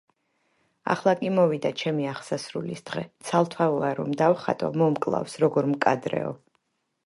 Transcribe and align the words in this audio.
ახლა 0.93 1.11
კი 1.19 1.29
მოვიდა 1.39 1.71
ჩემი 1.81 2.07
აღსასრულის 2.13 2.83
დღე, 2.89 3.05
ცალთვალა 3.29 3.93
რომ 4.03 4.19
დავხატო, 4.25 4.73
მომკლავს, 4.83 5.41
როგორ 5.47 5.73
მკადრეო; 5.77 6.37